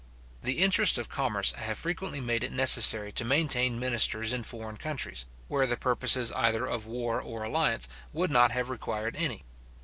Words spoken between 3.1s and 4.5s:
to maintain ministers in